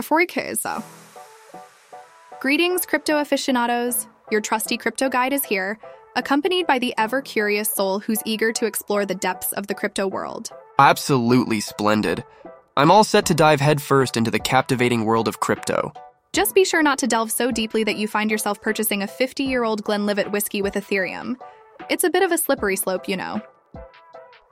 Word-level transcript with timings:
Afroikeza. 0.00 0.82
Greetings, 2.40 2.84
crypto 2.84 3.18
aficionados. 3.18 4.06
Your 4.30 4.40
trusty 4.40 4.76
crypto 4.76 5.08
guide 5.08 5.32
is 5.32 5.44
here, 5.44 5.78
accompanied 6.16 6.66
by 6.66 6.78
the 6.78 6.94
ever 6.98 7.22
curious 7.22 7.70
soul 7.70 8.00
who's 8.00 8.20
eager 8.26 8.52
to 8.52 8.66
explore 8.66 9.06
the 9.06 9.14
depths 9.14 9.52
of 9.52 9.68
the 9.68 9.74
crypto 9.74 10.06
world. 10.06 10.50
Absolutely 10.78 11.60
splendid. 11.60 12.24
I'm 12.76 12.90
all 12.90 13.04
set 13.04 13.24
to 13.26 13.34
dive 13.34 13.60
headfirst 13.60 14.18
into 14.18 14.30
the 14.30 14.38
captivating 14.38 15.06
world 15.06 15.28
of 15.28 15.40
crypto. 15.40 15.92
Just 16.34 16.54
be 16.54 16.66
sure 16.66 16.82
not 16.82 16.98
to 16.98 17.06
delve 17.06 17.32
so 17.32 17.50
deeply 17.50 17.82
that 17.84 17.96
you 17.96 18.06
find 18.06 18.30
yourself 18.30 18.60
purchasing 18.60 19.02
a 19.02 19.06
50 19.06 19.44
year 19.44 19.64
old 19.64 19.82
Glenlivet 19.82 20.30
whiskey 20.30 20.60
with 20.60 20.74
Ethereum. 20.74 21.36
It's 21.88 22.04
a 22.04 22.10
bit 22.10 22.22
of 22.22 22.32
a 22.32 22.38
slippery 22.38 22.76
slope, 22.76 23.08
you 23.08 23.16
know. 23.16 23.40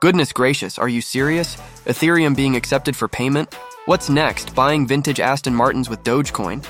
Goodness 0.01 0.33
gracious, 0.33 0.77
are 0.77 0.89
you 0.89 0.99
serious? 0.99 1.55
Ethereum 1.85 2.35
being 2.35 2.57
accepted 2.57 2.97
for 2.97 3.07
payment? 3.07 3.53
What's 3.85 4.09
next? 4.09 4.53
Buying 4.53 4.85
vintage 4.85 5.21
Aston 5.21 5.55
Martins 5.55 5.89
with 5.89 6.03
Dogecoin? 6.03 6.65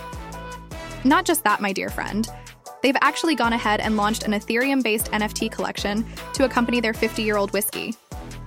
Not 1.04 1.26
just 1.26 1.44
that, 1.44 1.60
my 1.60 1.74
dear 1.74 1.90
friend. 1.90 2.30
They've 2.84 2.96
actually 3.02 3.34
gone 3.34 3.54
ahead 3.54 3.80
and 3.80 3.98
launched 3.98 4.24
an 4.24 4.34
Ethereum 4.34 4.84
based 4.84 5.12
NFT 5.12 5.52
collection 5.52 6.06
to 6.34 6.46
accompany 6.46 6.80
their 6.80 6.94
50 6.94 7.24
year 7.24 7.36
old 7.36 7.52
whiskey. 7.52 7.96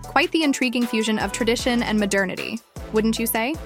Quite 0.04 0.30
the 0.30 0.44
intriguing 0.44 0.86
fusion 0.86 1.18
of 1.18 1.32
tradition 1.32 1.82
and 1.82 1.98
modernity, 1.98 2.60
wouldn't 2.92 3.18
you 3.18 3.26
say? 3.26 3.56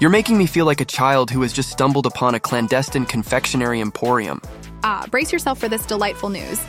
You're 0.00 0.08
making 0.08 0.38
me 0.38 0.46
feel 0.46 0.66
like 0.66 0.80
a 0.80 0.84
child 0.84 1.32
who 1.32 1.42
has 1.42 1.52
just 1.52 1.70
stumbled 1.70 2.06
upon 2.06 2.36
a 2.36 2.40
clandestine 2.40 3.06
confectionery 3.06 3.80
emporium. 3.80 4.40
Ah, 4.84 5.04
brace 5.10 5.32
yourself 5.32 5.58
for 5.58 5.68
this 5.68 5.84
delightful 5.84 6.28
news. 6.28 6.64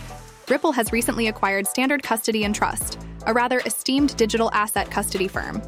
Ripple 0.49 0.71
has 0.71 0.91
recently 0.91 1.27
acquired 1.27 1.67
Standard 1.67 2.01
Custody 2.01 2.43
and 2.43 2.53
Trust, 2.53 2.99
a 3.25 3.33
rather 3.33 3.59
esteemed 3.65 4.15
digital 4.17 4.51
asset 4.53 4.89
custody 4.91 5.27
firm. 5.27 5.61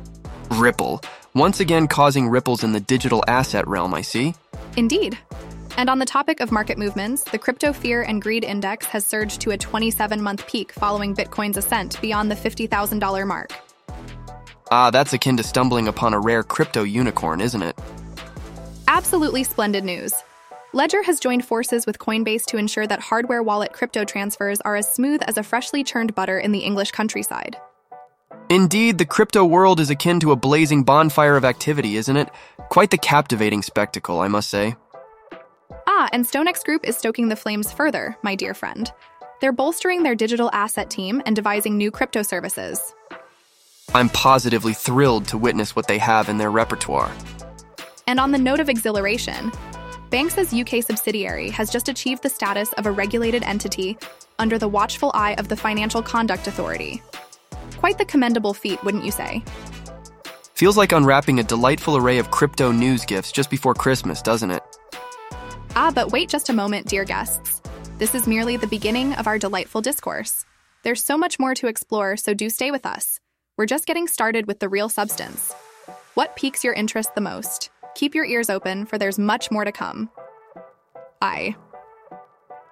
Ripple, 0.51 1.01
once 1.33 1.59
again 1.59 1.87
causing 1.87 2.29
ripples 2.29 2.63
in 2.63 2.71
the 2.71 2.79
digital 2.79 3.23
asset 3.27 3.67
realm, 3.67 3.93
I 3.93 4.01
see. 4.01 4.33
Indeed. 4.77 5.17
And 5.77 5.89
on 5.89 5.99
the 5.99 6.05
topic 6.05 6.39
of 6.39 6.51
market 6.51 6.77
movements, 6.77 7.23
the 7.23 7.37
Crypto 7.37 7.73
Fear 7.73 8.03
and 8.03 8.21
Greed 8.21 8.43
Index 8.43 8.85
has 8.87 9.05
surged 9.05 9.41
to 9.41 9.51
a 9.51 9.57
27 9.57 10.21
month 10.21 10.47
peak 10.47 10.71
following 10.71 11.13
Bitcoin's 11.15 11.57
ascent 11.57 11.99
beyond 12.01 12.31
the 12.31 12.35
$50,000 12.35 13.27
mark. 13.27 13.53
Ah, 14.71 14.89
that's 14.89 15.13
akin 15.13 15.37
to 15.37 15.43
stumbling 15.43 15.87
upon 15.87 16.13
a 16.13 16.19
rare 16.19 16.43
crypto 16.43 16.83
unicorn, 16.83 17.41
isn't 17.41 17.61
it? 17.61 17.77
Absolutely 18.87 19.43
splendid 19.43 19.83
news. 19.83 20.13
Ledger 20.75 21.03
has 21.03 21.21
joined 21.21 21.45
forces 21.45 21.85
with 21.85 21.99
Coinbase 21.99 22.43
to 22.47 22.57
ensure 22.57 22.85
that 22.85 22.99
hardware 22.99 23.41
wallet 23.41 23.71
crypto 23.71 24.03
transfers 24.03 24.59
are 24.65 24.75
as 24.75 24.91
smooth 24.91 25.21
as 25.25 25.37
a 25.37 25.43
freshly 25.43 25.85
churned 25.85 26.13
butter 26.15 26.37
in 26.37 26.51
the 26.51 26.59
English 26.59 26.91
countryside. 26.91 27.55
Indeed, 28.49 28.97
the 28.97 29.05
crypto 29.05 29.45
world 29.45 29.79
is 29.79 29.89
akin 29.89 30.19
to 30.19 30.33
a 30.33 30.35
blazing 30.35 30.83
bonfire 30.83 31.37
of 31.37 31.45
activity, 31.45 31.95
isn't 31.95 32.17
it? 32.17 32.29
Quite 32.67 32.91
the 32.91 32.97
captivating 32.97 33.61
spectacle, 33.61 34.19
I 34.19 34.27
must 34.27 34.49
say. 34.49 34.75
Ah, 35.87 36.09
and 36.11 36.25
StoneX 36.25 36.61
Group 36.65 36.83
is 36.83 36.97
stoking 36.97 37.29
the 37.29 37.37
flames 37.37 37.71
further, 37.71 38.17
my 38.21 38.35
dear 38.35 38.53
friend. 38.53 38.91
They're 39.39 39.53
bolstering 39.53 40.03
their 40.03 40.13
digital 40.13 40.49
asset 40.51 40.89
team 40.89 41.21
and 41.25 41.37
devising 41.37 41.77
new 41.77 41.89
crypto 41.89 42.21
services. 42.21 42.93
I'm 43.93 44.09
positively 44.09 44.73
thrilled 44.73 45.25
to 45.29 45.37
witness 45.37 45.73
what 45.73 45.87
they 45.87 45.99
have 45.99 46.27
in 46.27 46.37
their 46.37 46.51
repertoire. 46.51 47.13
And 48.07 48.19
on 48.19 48.31
the 48.31 48.37
note 48.37 48.59
of 48.59 48.67
exhilaration, 48.67 49.53
Banxa's 50.15 50.53
UK 50.53 50.81
subsidiary 50.81 51.49
has 51.49 51.69
just 51.69 51.89
achieved 51.89 52.23
the 52.23 52.29
status 52.29 52.71
of 52.77 52.85
a 52.85 52.91
regulated 52.91 53.43
entity 53.43 53.97
under 54.39 54.57
the 54.57 54.65
watchful 54.65 55.11
eye 55.13 55.35
of 55.37 55.49
the 55.49 55.57
Financial 55.57 56.01
Conduct 56.01 56.47
Authority. 56.47 57.03
Quite 57.79 57.97
the 57.97 58.05
commendable 58.05 58.53
feat, 58.53 58.81
wouldn't 58.81 59.03
you 59.03 59.11
say? 59.11 59.43
Feels 60.53 60.77
like 60.77 60.93
unwrapping 60.93 61.39
a 61.39 61.43
delightful 61.43 61.97
array 61.97 62.17
of 62.17 62.31
crypto 62.31 62.71
news 62.71 63.03
gifts 63.03 63.33
just 63.33 63.49
before 63.49 63.73
Christmas, 63.73 64.21
doesn't 64.21 64.51
it? 64.51 64.63
Ah, 65.75 65.91
but 65.93 66.13
wait 66.13 66.29
just 66.29 66.47
a 66.47 66.53
moment, 66.53 66.87
dear 66.87 67.03
guests. 67.03 67.61
This 67.97 68.15
is 68.15 68.25
merely 68.25 68.55
the 68.55 68.67
beginning 68.67 69.15
of 69.15 69.27
our 69.27 69.37
delightful 69.37 69.81
discourse. 69.81 70.45
There's 70.83 71.03
so 71.03 71.17
much 71.17 71.39
more 71.39 71.55
to 71.55 71.67
explore, 71.67 72.15
so 72.15 72.33
do 72.33 72.49
stay 72.49 72.71
with 72.71 72.85
us. 72.85 73.19
We're 73.57 73.65
just 73.65 73.85
getting 73.85 74.07
started 74.07 74.47
with 74.47 74.61
the 74.61 74.69
real 74.69 74.87
substance. 74.87 75.51
What 76.13 76.37
piques 76.37 76.63
your 76.63 76.71
interest 76.71 77.15
the 77.15 77.19
most? 77.19 77.69
Keep 77.95 78.13
your 78.13 78.25
ears 78.25 78.49
open, 78.49 78.85
for 78.85 78.97
there's 78.97 79.17
much 79.17 79.49
more 79.49 79.63
to 79.63 79.71
come. 79.71 80.09
I. 81.21 81.55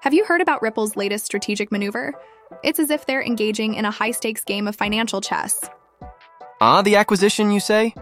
Have 0.02 0.14
you 0.14 0.26
heard 0.26 0.42
about 0.42 0.62
Ripple's 0.62 0.98
latest 0.98 1.26
strategic 1.26 1.72
maneuver? 1.72 2.14
It's 2.62 2.78
as 2.78 2.92
if 2.92 3.06
they're 3.06 3.24
engaging 3.24 3.76
in 3.76 3.86
a 3.86 3.92
high 3.92 4.12
stakes 4.12 4.44
game 4.44 4.68
of 4.68 4.76
financial 4.76 5.22
chess. 5.22 5.70
Ah, 6.60 6.82
the 6.82 6.98
acquisition, 6.98 7.52
you 7.52 7.62
say? 7.62 7.96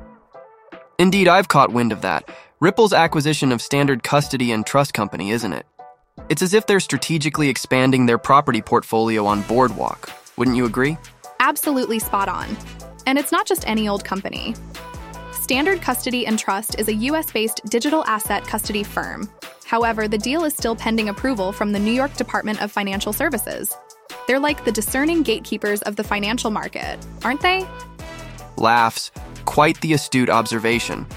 Indeed, 0.97 1.27
I've 1.27 1.47
caught 1.47 1.71
wind 1.71 1.91
of 1.91 2.01
that. 2.01 2.27
Ripple's 2.59 2.91
acquisition 2.91 3.51
of 3.51 3.61
Standard 3.61 4.01
Custody 4.01 4.51
and 4.51 4.65
Trust 4.65 4.95
Company, 4.95 5.29
isn't 5.29 5.53
it? 5.53 5.65
It's 6.29 6.41
as 6.41 6.55
if 6.55 6.65
they're 6.65 6.79
strategically 6.79 7.49
expanding 7.49 8.07
their 8.07 8.17
property 8.17 8.61
portfolio 8.61 9.27
on 9.27 9.43
Boardwalk. 9.43 10.11
Wouldn't 10.37 10.57
you 10.57 10.65
agree? 10.65 10.97
Absolutely 11.39 11.99
spot 11.99 12.29
on. 12.29 12.57
And 13.05 13.19
it's 13.19 13.31
not 13.31 13.45
just 13.45 13.67
any 13.67 13.87
old 13.87 14.03
company. 14.03 14.55
Standard 15.41 15.81
Custody 15.81 16.27
and 16.27 16.37
Trust 16.37 16.77
is 16.77 16.87
a 16.87 16.93
US 16.93 17.31
based 17.31 17.61
digital 17.65 18.05
asset 18.05 18.45
custody 18.45 18.83
firm. 18.83 19.27
However, 19.65 20.07
the 20.07 20.19
deal 20.19 20.43
is 20.43 20.53
still 20.53 20.75
pending 20.75 21.09
approval 21.09 21.51
from 21.51 21.71
the 21.71 21.79
New 21.79 21.91
York 21.91 22.15
Department 22.15 22.61
of 22.61 22.71
Financial 22.71 23.11
Services. 23.11 23.73
They're 24.27 24.39
like 24.39 24.63
the 24.65 24.71
discerning 24.71 25.23
gatekeepers 25.23 25.81
of 25.81 25.95
the 25.95 26.03
financial 26.03 26.51
market, 26.51 26.99
aren't 27.23 27.41
they? 27.41 27.67
Laughs. 28.57 29.09
Quite 29.45 29.81
the 29.81 29.93
astute 29.93 30.29
observation. 30.29 31.07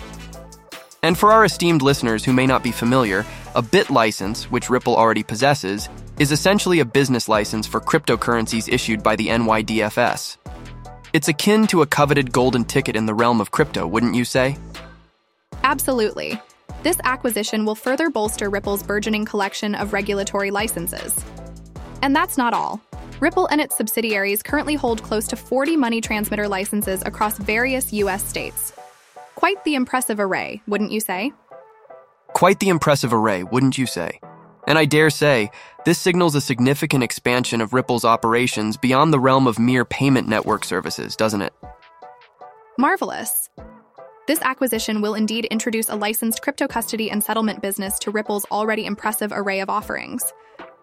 And 1.02 1.18
for 1.18 1.30
our 1.30 1.44
esteemed 1.44 1.82
listeners 1.82 2.24
who 2.24 2.32
may 2.32 2.46
not 2.46 2.62
be 2.62 2.72
familiar, 2.72 3.26
a 3.54 3.60
BitLicense, 3.62 4.44
which 4.44 4.70
Ripple 4.70 4.96
already 4.96 5.22
possesses, 5.22 5.90
is 6.18 6.32
essentially 6.32 6.80
a 6.80 6.86
business 6.86 7.28
license 7.28 7.66
for 7.66 7.78
cryptocurrencies 7.78 8.72
issued 8.72 9.02
by 9.02 9.16
the 9.16 9.28
NYDFS. 9.28 10.38
It's 11.14 11.28
akin 11.28 11.68
to 11.68 11.80
a 11.82 11.86
coveted 11.86 12.32
golden 12.32 12.64
ticket 12.64 12.96
in 12.96 13.06
the 13.06 13.14
realm 13.14 13.40
of 13.40 13.52
crypto, 13.52 13.86
wouldn't 13.86 14.16
you 14.16 14.24
say? 14.24 14.58
Absolutely. 15.62 16.42
This 16.82 16.98
acquisition 17.04 17.64
will 17.64 17.76
further 17.76 18.10
bolster 18.10 18.50
Ripple's 18.50 18.82
burgeoning 18.82 19.24
collection 19.24 19.76
of 19.76 19.92
regulatory 19.92 20.50
licenses. 20.50 21.24
And 22.02 22.16
that's 22.16 22.36
not 22.36 22.52
all. 22.52 22.80
Ripple 23.20 23.46
and 23.46 23.60
its 23.60 23.76
subsidiaries 23.76 24.42
currently 24.42 24.74
hold 24.74 25.04
close 25.04 25.28
to 25.28 25.36
40 25.36 25.76
money 25.76 26.00
transmitter 26.00 26.48
licenses 26.48 27.00
across 27.06 27.38
various 27.38 27.92
US 27.92 28.24
states. 28.24 28.72
Quite 29.36 29.62
the 29.62 29.76
impressive 29.76 30.18
array, 30.18 30.62
wouldn't 30.66 30.90
you 30.90 30.98
say? 30.98 31.32
Quite 32.32 32.58
the 32.58 32.70
impressive 32.70 33.12
array, 33.12 33.44
wouldn't 33.44 33.78
you 33.78 33.86
say? 33.86 34.18
And 34.66 34.78
I 34.78 34.84
dare 34.84 35.10
say, 35.10 35.50
this 35.84 35.98
signals 35.98 36.34
a 36.34 36.40
significant 36.40 37.04
expansion 37.04 37.60
of 37.60 37.72
Ripple's 37.72 38.04
operations 38.04 38.76
beyond 38.76 39.12
the 39.12 39.20
realm 39.20 39.46
of 39.46 39.58
mere 39.58 39.84
payment 39.84 40.28
network 40.28 40.64
services, 40.64 41.16
doesn't 41.16 41.42
it? 41.42 41.52
Marvelous. 42.78 43.50
This 44.26 44.40
acquisition 44.40 45.02
will 45.02 45.14
indeed 45.14 45.44
introduce 45.46 45.90
a 45.90 45.96
licensed 45.96 46.40
crypto 46.40 46.66
custody 46.66 47.10
and 47.10 47.22
settlement 47.22 47.60
business 47.60 47.98
to 48.00 48.10
Ripple's 48.10 48.46
already 48.50 48.86
impressive 48.86 49.32
array 49.34 49.60
of 49.60 49.68
offerings. 49.68 50.32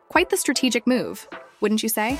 Quite 0.09 0.29
the 0.29 0.37
strategic 0.37 0.85
move, 0.85 1.27
wouldn't 1.59 1.81
you 1.81 1.89
say? 1.89 2.19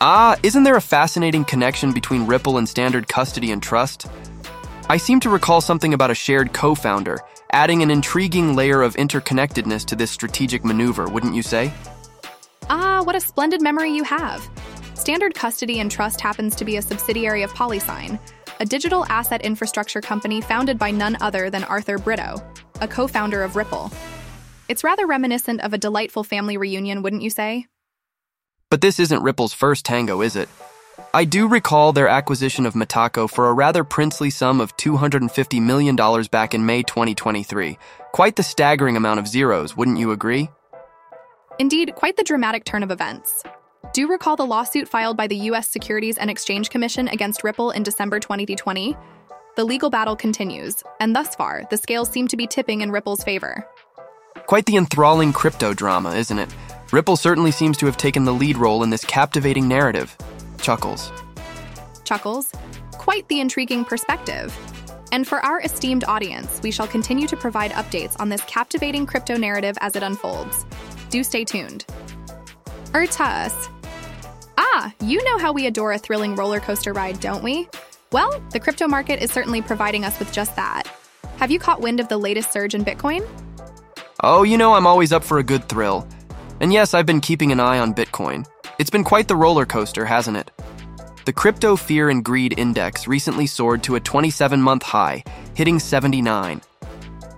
Ah, 0.00 0.36
isn't 0.42 0.62
there 0.62 0.76
a 0.76 0.80
fascinating 0.80 1.44
connection 1.44 1.92
between 1.92 2.26
Ripple 2.26 2.58
and 2.58 2.68
Standard 2.68 3.08
Custody 3.08 3.50
and 3.50 3.62
Trust? 3.62 4.06
I 4.88 4.96
seem 4.96 5.20
to 5.20 5.28
recall 5.28 5.60
something 5.60 5.92
about 5.92 6.10
a 6.10 6.14
shared 6.14 6.52
co 6.52 6.74
founder, 6.74 7.18
adding 7.52 7.82
an 7.82 7.90
intriguing 7.90 8.54
layer 8.54 8.82
of 8.82 8.96
interconnectedness 8.96 9.84
to 9.86 9.96
this 9.96 10.10
strategic 10.10 10.64
maneuver, 10.64 11.08
wouldn't 11.08 11.34
you 11.34 11.42
say? 11.42 11.72
Ah, 12.68 13.02
what 13.02 13.14
a 13.16 13.20
splendid 13.20 13.62
memory 13.62 13.90
you 13.90 14.04
have. 14.04 14.48
Standard 14.94 15.34
Custody 15.34 15.80
and 15.80 15.90
Trust 15.90 16.20
happens 16.20 16.54
to 16.56 16.64
be 16.64 16.76
a 16.76 16.82
subsidiary 16.82 17.42
of 17.42 17.52
Polysign, 17.52 18.18
a 18.60 18.64
digital 18.64 19.06
asset 19.06 19.42
infrastructure 19.42 20.00
company 20.00 20.40
founded 20.40 20.78
by 20.78 20.90
none 20.90 21.16
other 21.20 21.48
than 21.48 21.64
Arthur 21.64 21.98
Brito, 21.98 22.36
a 22.80 22.88
co 22.88 23.06
founder 23.06 23.42
of 23.42 23.56
Ripple. 23.56 23.90
It's 24.68 24.84
rather 24.84 25.06
reminiscent 25.06 25.62
of 25.62 25.72
a 25.72 25.78
delightful 25.78 26.22
family 26.22 26.56
reunion, 26.56 27.02
wouldn't 27.02 27.22
you 27.22 27.30
say? 27.30 27.66
But 28.68 28.82
this 28.82 29.00
isn't 29.00 29.22
Ripple's 29.22 29.52
first 29.52 29.84
tango, 29.84 30.20
is 30.20 30.36
it? 30.36 30.48
I 31.12 31.24
do 31.24 31.48
recall 31.48 31.92
their 31.92 32.08
acquisition 32.08 32.66
of 32.66 32.74
Metaco 32.74 33.28
for 33.28 33.48
a 33.48 33.52
rather 33.52 33.84
princely 33.84 34.30
sum 34.30 34.60
of 34.60 34.76
$250 34.76 35.60
million 35.60 35.96
back 36.30 36.54
in 36.54 36.66
May 36.66 36.82
2023. 36.82 37.78
Quite 38.12 38.36
the 38.36 38.42
staggering 38.42 38.96
amount 38.96 39.20
of 39.20 39.28
zeros, 39.28 39.76
wouldn't 39.76 39.98
you 39.98 40.12
agree? 40.12 40.48
Indeed, 41.58 41.94
quite 41.94 42.16
the 42.16 42.24
dramatic 42.24 42.64
turn 42.64 42.82
of 42.82 42.90
events. 42.90 43.42
Do 43.92 44.08
recall 44.08 44.36
the 44.36 44.46
lawsuit 44.46 44.88
filed 44.88 45.16
by 45.16 45.26
the 45.26 45.36
U.S. 45.36 45.68
Securities 45.68 46.16
and 46.16 46.30
Exchange 46.30 46.70
Commission 46.70 47.08
against 47.08 47.42
Ripple 47.42 47.70
in 47.70 47.82
December 47.82 48.20
2020? 48.20 48.96
The 49.56 49.64
legal 49.64 49.90
battle 49.90 50.16
continues, 50.16 50.82
and 51.00 51.14
thus 51.14 51.34
far, 51.34 51.64
the 51.70 51.76
scales 51.76 52.08
seem 52.08 52.28
to 52.28 52.36
be 52.36 52.46
tipping 52.46 52.82
in 52.82 52.92
Ripple's 52.92 53.24
favor. 53.24 53.66
Quite 54.46 54.66
the 54.66 54.76
enthralling 54.76 55.32
crypto 55.32 55.74
drama, 55.74 56.14
isn't 56.14 56.38
it? 56.38 56.48
Ripple 56.92 57.16
certainly 57.16 57.50
seems 57.50 57.76
to 57.78 57.86
have 57.86 57.96
taken 57.96 58.24
the 58.24 58.32
lead 58.32 58.56
role 58.56 58.82
in 58.82 58.90
this 58.90 59.04
captivating 59.04 59.68
narrative. 59.68 60.16
Chuckles. 60.62 61.10
Chuckles. 62.04 62.52
Quite 62.92 63.26
the 63.28 63.40
intriguing 63.40 63.84
perspective. 63.84 64.56
And 65.12 65.26
for 65.26 65.40
our 65.40 65.60
esteemed 65.62 66.04
audience, 66.04 66.60
we 66.62 66.70
shall 66.70 66.86
continue 66.86 67.26
to 67.26 67.36
provide 67.36 67.72
updates 67.72 68.14
on 68.20 68.28
this 68.28 68.42
captivating 68.42 69.06
crypto 69.06 69.36
narrative 69.36 69.76
as 69.80 69.96
it 69.96 70.02
unfolds. 70.02 70.64
Do 71.08 71.24
stay 71.24 71.44
tuned. 71.44 71.84
Urtus. 72.92 73.68
Ah, 74.58 74.94
you 75.00 75.22
know 75.24 75.38
how 75.38 75.52
we 75.52 75.66
adore 75.66 75.92
a 75.92 75.98
thrilling 75.98 76.36
roller 76.36 76.60
coaster 76.60 76.92
ride, 76.92 77.20
don't 77.20 77.42
we? 77.42 77.68
Well, 78.12 78.40
the 78.52 78.60
crypto 78.60 78.86
market 78.86 79.22
is 79.22 79.30
certainly 79.30 79.62
providing 79.62 80.04
us 80.04 80.18
with 80.18 80.32
just 80.32 80.54
that. 80.56 80.84
Have 81.38 81.50
you 81.50 81.58
caught 81.58 81.80
wind 81.80 82.00
of 82.00 82.08
the 82.08 82.18
latest 82.18 82.52
surge 82.52 82.74
in 82.74 82.84
Bitcoin? 82.84 83.26
Oh, 84.22 84.42
you 84.42 84.58
know 84.58 84.74
I'm 84.74 84.86
always 84.86 85.12
up 85.12 85.24
for 85.24 85.38
a 85.38 85.42
good 85.42 85.68
thrill. 85.68 86.06
And 86.60 86.72
yes, 86.72 86.92
I've 86.92 87.06
been 87.06 87.20
keeping 87.20 87.50
an 87.50 87.60
eye 87.60 87.78
on 87.78 87.94
Bitcoin. 87.94 88.46
It's 88.78 88.90
been 88.90 89.04
quite 89.04 89.28
the 89.28 89.36
roller 89.36 89.64
coaster, 89.64 90.04
hasn't 90.04 90.36
it? 90.36 90.49
The 91.26 91.32
Crypto 91.34 91.76
Fear 91.76 92.08
and 92.08 92.24
Greed 92.24 92.58
Index 92.58 93.06
recently 93.06 93.46
soared 93.46 93.82
to 93.82 93.96
a 93.96 94.00
27 94.00 94.62
month 94.62 94.82
high, 94.82 95.22
hitting 95.54 95.78
79. 95.78 96.62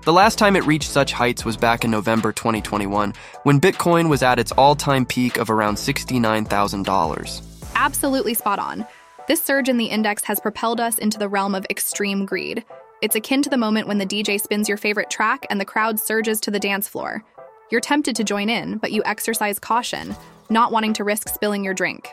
The 0.05 0.13
last 0.13 0.39
time 0.39 0.55
it 0.55 0.65
reached 0.65 0.89
such 0.89 1.13
heights 1.13 1.45
was 1.45 1.57
back 1.57 1.85
in 1.85 1.91
November 1.91 2.33
2021, 2.33 3.13
when 3.43 3.61
Bitcoin 3.61 4.09
was 4.09 4.23
at 4.23 4.39
its 4.39 4.53
all 4.53 4.77
time 4.77 5.05
peak 5.05 5.37
of 5.37 5.51
around 5.51 5.75
$69,000. 5.75 7.43
Absolutely 7.75 8.35
spot 8.35 8.61
on. 8.61 8.87
This 9.27 9.43
surge 9.43 9.69
in 9.69 9.79
the 9.79 9.87
index 9.87 10.23
has 10.25 10.39
propelled 10.39 10.81
us 10.81 10.99
into 10.99 11.19
the 11.19 11.29
realm 11.29 11.55
of 11.55 11.67
extreme 11.69 12.25
greed. 12.25 12.65
It's 13.01 13.17
akin 13.17 13.43
to 13.43 13.51
the 13.51 13.57
moment 13.57 13.89
when 13.89 13.99
the 13.99 14.07
DJ 14.07 14.41
spins 14.41 14.69
your 14.69 14.79
favorite 14.79 15.11
track 15.11 15.45
and 15.51 15.61
the 15.61 15.65
crowd 15.65 15.99
surges 15.99 16.41
to 16.43 16.53
the 16.53 16.61
dance 16.61 16.87
floor. 16.87 17.25
You're 17.71 17.81
tempted 17.81 18.15
to 18.15 18.23
join 18.23 18.49
in, 18.49 18.79
but 18.79 18.93
you 18.93 19.03
exercise 19.05 19.59
caution, 19.59 20.15
not 20.51 20.71
wanting 20.71 20.93
to 20.95 21.05
risk 21.05 21.29
spilling 21.29 21.65
your 21.65 21.75
drink. 21.75 22.13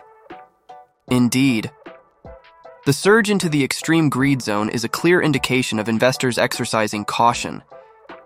Indeed. 1.11 1.71
The 2.85 2.93
surge 2.93 3.31
into 3.31 3.49
the 3.49 3.63
extreme 3.63 4.09
greed 4.09 4.43
zone 4.43 4.69
is 4.69 4.83
a 4.83 4.89
clear 4.89 5.21
indication 5.21 5.79
of 5.79 5.89
investors 5.89 6.37
exercising 6.37 7.03
caution. 7.05 7.63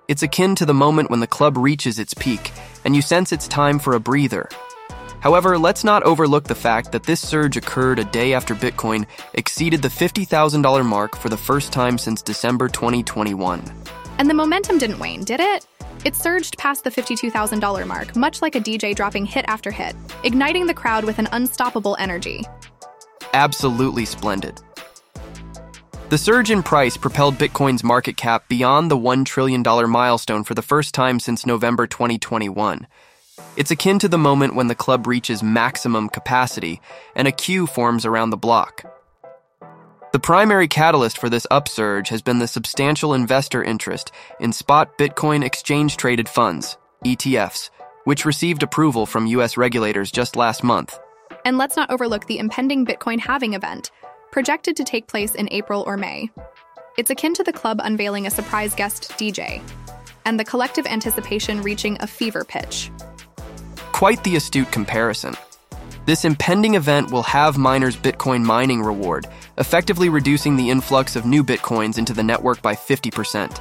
It's 0.10 0.22
akin 0.22 0.54
to 0.56 0.66
the 0.66 0.74
moment 0.74 1.10
when 1.10 1.22
the 1.22 1.28
club 1.28 1.56
reaches 1.58 1.98
its 1.98 2.14
peak 2.14 2.52
and 2.84 2.94
you 2.94 3.02
sense 3.02 3.32
it's 3.32 3.48
time 3.48 3.80
for 3.80 3.94
a 3.94 4.02
breather. 4.02 4.50
However, 5.22 5.58
let's 5.58 5.86
not 5.86 6.04
overlook 6.04 6.44
the 6.44 6.56
fact 6.56 6.92
that 6.92 7.04
this 7.04 7.26
surge 7.26 7.56
occurred 7.56 8.00
a 8.00 8.04
day 8.04 8.34
after 8.34 8.54
Bitcoin 8.54 9.08
exceeded 9.34 9.82
the 9.82 9.88
$50,000 9.88 10.86
mark 10.86 11.16
for 11.16 11.30
the 11.30 11.38
first 11.38 11.72
time 11.72 11.98
since 11.98 12.22
December 12.22 12.68
2021. 12.68 13.64
And 14.18 14.30
the 14.30 14.34
momentum 14.34 14.78
didn't 14.78 15.00
wane, 15.00 15.24
did 15.24 15.40
it? 15.40 15.66
It 16.04 16.18
surged 16.18 16.58
past 16.58 16.84
the 16.84 16.92
$52,000 16.92 17.88
mark, 17.88 18.14
much 18.18 18.42
like 18.42 18.56
a 18.56 18.60
DJ 18.60 18.94
dropping 18.94 19.26
hit 19.26 19.46
after 19.48 19.72
hit, 19.72 19.96
igniting 20.26 20.68
the 20.68 20.74
crowd 20.74 21.06
with 21.06 21.18
an 21.18 21.30
unstoppable 21.32 21.96
energy 21.98 22.44
absolutely 23.34 24.06
splendid. 24.06 24.62
The 26.10 26.18
surge 26.18 26.52
in 26.52 26.62
price 26.62 26.96
propelled 26.96 27.36
Bitcoin's 27.36 27.84
market 27.84 28.18
cap 28.18 28.48
beyond 28.48 28.92
the 28.92 28.98
$1 28.98 29.26
trillion 29.26 29.64
milestone 29.90 30.44
for 30.44 30.54
the 30.54 30.62
first 30.62 30.94
time 30.94 31.20
since 31.20 31.46
November 31.46 31.88
2021. 31.88 32.86
It's 33.58 33.72
akin 33.72 33.98
to 34.00 34.08
the 34.08 34.18
moment 34.18 34.56
when 34.56 34.68
the 34.68 34.76
club 34.76 35.08
reaches 35.08 35.42
maximum 35.42 36.10
capacity 36.10 36.82
and 37.16 37.28
a 37.28 37.32
queue 37.32 37.66
forms 37.66 38.06
around 38.06 38.30
the 38.30 38.38
block. 38.38 38.86
The 40.12 40.20
primary 40.20 40.68
catalyst 40.68 41.18
for 41.18 41.30
this 41.30 41.48
upsurge 41.50 42.10
has 42.10 42.22
been 42.22 42.38
the 42.38 42.48
substantial 42.48 43.16
investor 43.16 43.64
interest 43.64 44.12
in 44.40 44.54
spot 44.54 45.00
Bitcoin 45.00 45.44
exchange 45.44 45.98
traded 45.98 46.30
funds, 46.30 46.78
ETFs, 47.04 47.72
which 48.04 48.26
received 48.26 48.62
approval 48.62 49.08
from 49.08 49.26
US 49.26 49.58
regulators 49.58 50.12
just 50.12 50.36
last 50.36 50.64
month. 50.64 51.00
And 51.45 51.57
let's 51.57 51.75
not 51.75 51.92
overlook 51.92 52.25
the 52.28 52.40
impending 52.40 52.86
Bitcoin 52.86 53.19
halving 53.19 53.54
event, 53.54 53.92
projected 54.31 54.78
to 54.78 54.84
take 54.84 55.07
place 55.07 55.36
in 55.36 55.50
April 55.51 55.84
or 55.86 55.98
May. 55.98 56.30
It's 56.98 57.10
akin 57.10 57.34
to 57.34 57.44
the 57.44 57.51
club 57.51 57.81
unveiling 57.84 58.28
a 58.28 58.31
surprise 58.31 58.74
guest 58.74 59.12
DJ, 59.18 59.62
and 60.25 60.40
the 60.40 60.45
collective 60.45 60.86
anticipation 60.86 61.62
reaching 61.62 61.98
a 62.00 62.07
fever 62.07 62.45
pitch. 62.45 62.92
Quite 63.92 64.24
the 64.24 64.38
astute 64.38 64.72
comparison. 64.72 65.36
This 66.06 66.24
impending 66.24 66.75
event 66.75 67.12
will 67.12 67.24
have 67.24 67.57
miners' 67.57 67.98
Bitcoin 67.98 68.44
mining 68.44 68.81
reward, 68.81 69.25
effectively 69.57 70.10
reducing 70.10 70.56
the 70.56 70.69
influx 70.69 71.16
of 71.16 71.25
new 71.25 71.44
Bitcoins 71.44 71.98
into 71.98 72.13
the 72.13 72.24
network 72.24 72.62
by 72.62 72.75
50%. 72.75 73.60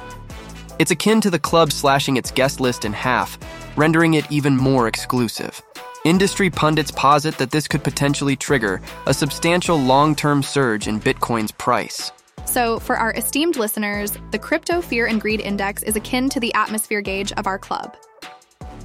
It's 0.79 0.91
akin 0.91 1.21
to 1.21 1.29
the 1.29 1.39
club 1.39 1.71
slashing 1.71 2.17
its 2.17 2.31
guest 2.31 2.59
list 2.59 2.85
in 2.85 2.93
half, 2.93 3.37
rendering 3.77 4.13
it 4.13 4.29
even 4.31 4.55
more 4.55 4.87
exclusive. 4.87 5.61
Industry 6.03 6.49
pundits 6.49 6.91
posit 6.91 7.37
that 7.37 7.51
this 7.51 7.65
could 7.65 7.81
potentially 7.81 8.35
trigger 8.35 8.81
a 9.07 9.13
substantial 9.13 9.79
long 9.79 10.15
term 10.15 10.43
surge 10.43 10.89
in 10.89 10.99
Bitcoin's 10.99 11.53
price. 11.53 12.11
So, 12.45 12.77
for 12.79 12.97
our 12.97 13.13
esteemed 13.13 13.55
listeners, 13.55 14.17
the 14.31 14.37
Crypto 14.37 14.81
Fear 14.81 15.07
and 15.07 15.21
Greed 15.21 15.39
Index 15.39 15.81
is 15.83 15.95
akin 15.95 16.27
to 16.29 16.41
the 16.41 16.53
atmosphere 16.55 16.99
gauge 16.99 17.31
of 17.33 17.47
our 17.47 17.57
club. 17.57 17.95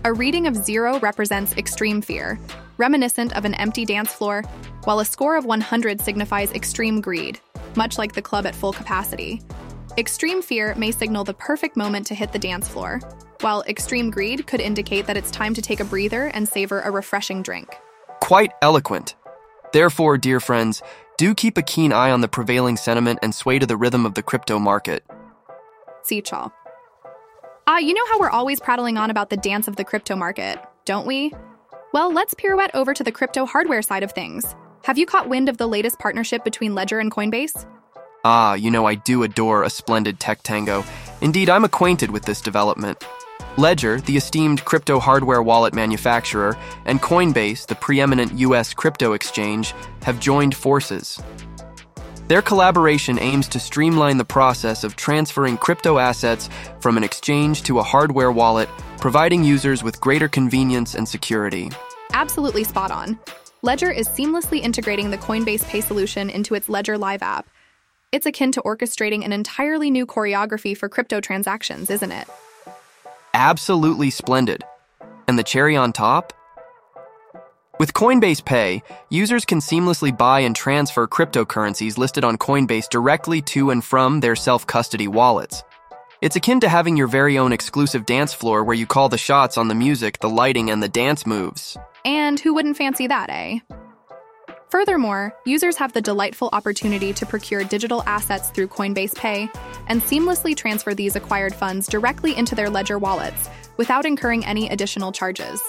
A 0.04 0.12
reading 0.12 0.46
of 0.46 0.54
zero 0.54 1.00
represents 1.00 1.56
extreme 1.56 2.00
fear, 2.00 2.38
reminiscent 2.76 3.36
of 3.36 3.44
an 3.44 3.54
empty 3.54 3.84
dance 3.84 4.12
floor, 4.12 4.42
while 4.84 5.00
a 5.00 5.04
score 5.04 5.36
of 5.36 5.44
100 5.44 6.00
signifies 6.00 6.52
extreme 6.52 7.00
greed, 7.00 7.40
much 7.74 7.98
like 7.98 8.12
the 8.12 8.22
club 8.22 8.46
at 8.46 8.54
full 8.54 8.72
capacity. 8.72 9.42
Extreme 9.98 10.40
fear 10.42 10.72
may 10.76 10.92
signal 10.92 11.24
the 11.24 11.34
perfect 11.34 11.76
moment 11.76 12.06
to 12.06 12.14
hit 12.14 12.32
the 12.32 12.38
dance 12.38 12.68
floor, 12.68 13.00
while 13.40 13.62
extreme 13.62 14.10
greed 14.10 14.46
could 14.46 14.60
indicate 14.60 15.06
that 15.06 15.16
it's 15.16 15.30
time 15.30 15.54
to 15.54 15.62
take 15.62 15.80
a 15.80 15.84
breather 15.84 16.26
and 16.26 16.48
savor 16.48 16.80
a 16.80 16.90
refreshing 16.90 17.42
drink. 17.42 17.76
Quite 18.20 18.52
eloquent. 18.62 19.14
Therefore, 19.72 20.18
dear 20.18 20.40
friends, 20.40 20.82
do 21.18 21.34
keep 21.34 21.58
a 21.58 21.62
keen 21.62 21.92
eye 21.92 22.10
on 22.10 22.20
the 22.20 22.28
prevailing 22.28 22.76
sentiment 22.76 23.18
and 23.22 23.34
sway 23.34 23.58
to 23.58 23.66
the 23.66 23.76
rhythm 23.76 24.06
of 24.06 24.14
the 24.14 24.22
crypto 24.22 24.58
market. 24.58 25.04
See 26.02 26.22
y'all. 26.30 26.52
Ah, 27.66 27.74
uh, 27.74 27.78
you 27.78 27.92
know 27.92 28.06
how 28.06 28.18
we're 28.18 28.30
always 28.30 28.60
prattling 28.60 28.96
on 28.96 29.10
about 29.10 29.28
the 29.28 29.36
dance 29.36 29.68
of 29.68 29.76
the 29.76 29.84
crypto 29.84 30.16
market, 30.16 30.58
don't 30.84 31.06
we? 31.06 31.34
Well, 31.92 32.12
let's 32.12 32.34
pirouette 32.34 32.70
over 32.74 32.94
to 32.94 33.04
the 33.04 33.12
crypto 33.12 33.44
hardware 33.46 33.82
side 33.82 34.02
of 34.02 34.12
things. 34.12 34.54
Have 34.84 34.96
you 34.96 35.06
caught 35.06 35.28
wind 35.28 35.48
of 35.48 35.58
the 35.58 35.66
latest 35.66 35.98
partnership 35.98 36.44
between 36.44 36.74
Ledger 36.74 36.98
and 36.98 37.10
Coinbase? 37.10 37.66
Ah, 38.24 38.54
you 38.54 38.70
know 38.70 38.86
I 38.86 38.94
do 38.94 39.22
adore 39.22 39.62
a 39.62 39.70
splendid 39.70 40.18
tech 40.18 40.42
tango. 40.42 40.84
Indeed, 41.20 41.50
I'm 41.50 41.64
acquainted 41.64 42.10
with 42.10 42.24
this 42.24 42.40
development. 42.40 43.04
Ledger, 43.56 44.00
the 44.00 44.16
esteemed 44.16 44.64
crypto 44.64 45.00
hardware 45.00 45.42
wallet 45.42 45.74
manufacturer, 45.74 46.56
and 46.84 47.02
Coinbase, 47.02 47.66
the 47.66 47.74
preeminent 47.74 48.38
US 48.38 48.72
crypto 48.72 49.14
exchange, 49.14 49.74
have 50.02 50.20
joined 50.20 50.54
forces. 50.54 51.20
Their 52.28 52.42
collaboration 52.42 53.18
aims 53.18 53.48
to 53.48 53.58
streamline 53.58 54.18
the 54.18 54.24
process 54.24 54.84
of 54.84 54.96
transferring 54.96 55.56
crypto 55.56 55.98
assets 55.98 56.50
from 56.78 56.96
an 56.96 57.02
exchange 57.02 57.62
to 57.62 57.78
a 57.78 57.82
hardware 57.82 58.30
wallet, 58.30 58.68
providing 58.98 59.42
users 59.42 59.82
with 59.82 60.00
greater 60.00 60.28
convenience 60.28 60.94
and 60.94 61.08
security. 61.08 61.70
Absolutely 62.12 62.64
spot 62.64 62.90
on. 62.90 63.18
Ledger 63.62 63.90
is 63.90 64.08
seamlessly 64.08 64.60
integrating 64.60 65.10
the 65.10 65.18
Coinbase 65.18 65.66
Pay 65.68 65.80
solution 65.80 66.30
into 66.30 66.54
its 66.54 66.68
Ledger 66.68 66.98
Live 66.98 67.22
app. 67.22 67.48
It's 68.12 68.26
akin 68.26 68.52
to 68.52 68.62
orchestrating 68.62 69.24
an 69.24 69.32
entirely 69.32 69.90
new 69.90 70.06
choreography 70.06 70.76
for 70.76 70.88
crypto 70.88 71.20
transactions, 71.20 71.90
isn't 71.90 72.12
it? 72.12 72.28
Absolutely 73.38 74.10
splendid. 74.10 74.64
And 75.28 75.38
the 75.38 75.44
cherry 75.44 75.76
on 75.76 75.92
top? 75.92 76.32
With 77.78 77.92
Coinbase 77.92 78.44
Pay, 78.44 78.82
users 79.08 79.44
can 79.44 79.60
seamlessly 79.60 80.16
buy 80.16 80.40
and 80.40 80.54
transfer 80.54 81.06
cryptocurrencies 81.06 81.96
listed 81.96 82.24
on 82.24 82.36
Coinbase 82.36 82.88
directly 82.88 83.40
to 83.42 83.70
and 83.70 83.84
from 83.84 84.18
their 84.20 84.34
self 84.34 84.66
custody 84.66 85.06
wallets. 85.06 85.62
It's 86.20 86.34
akin 86.34 86.58
to 86.60 86.68
having 86.68 86.96
your 86.96 87.06
very 87.06 87.38
own 87.38 87.52
exclusive 87.52 88.04
dance 88.04 88.34
floor 88.34 88.64
where 88.64 88.74
you 88.74 88.86
call 88.86 89.08
the 89.08 89.16
shots 89.16 89.56
on 89.56 89.68
the 89.68 89.74
music, 89.76 90.18
the 90.18 90.28
lighting, 90.28 90.72
and 90.72 90.82
the 90.82 90.88
dance 90.88 91.24
moves. 91.24 91.76
And 92.04 92.40
who 92.40 92.54
wouldn't 92.54 92.76
fancy 92.76 93.06
that, 93.06 93.30
eh? 93.30 93.60
Furthermore, 94.70 95.34
users 95.46 95.78
have 95.78 95.94
the 95.94 96.02
delightful 96.02 96.50
opportunity 96.52 97.14
to 97.14 97.24
procure 97.24 97.64
digital 97.64 98.02
assets 98.06 98.50
through 98.50 98.68
Coinbase 98.68 99.14
Pay 99.14 99.48
and 99.86 100.02
seamlessly 100.02 100.54
transfer 100.54 100.94
these 100.94 101.16
acquired 101.16 101.54
funds 101.54 101.86
directly 101.86 102.36
into 102.36 102.54
their 102.54 102.68
Ledger 102.68 102.98
wallets 102.98 103.48
without 103.78 104.04
incurring 104.04 104.44
any 104.44 104.68
additional 104.68 105.10
charges. 105.10 105.62